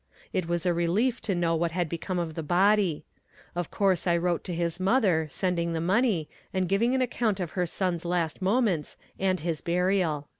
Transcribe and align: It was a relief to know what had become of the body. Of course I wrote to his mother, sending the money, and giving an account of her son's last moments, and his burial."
It 0.33 0.47
was 0.47 0.65
a 0.65 0.73
relief 0.73 1.21
to 1.21 1.35
know 1.35 1.55
what 1.55 1.73
had 1.73 1.87
become 1.87 2.17
of 2.17 2.33
the 2.33 2.41
body. 2.41 3.05
Of 3.53 3.69
course 3.69 4.07
I 4.07 4.17
wrote 4.17 4.43
to 4.45 4.55
his 4.55 4.79
mother, 4.79 5.27
sending 5.29 5.73
the 5.73 5.79
money, 5.79 6.27
and 6.51 6.67
giving 6.67 6.95
an 6.95 7.03
account 7.03 7.39
of 7.39 7.51
her 7.51 7.67
son's 7.67 8.03
last 8.03 8.41
moments, 8.41 8.97
and 9.19 9.39
his 9.41 9.61
burial." 9.61 10.27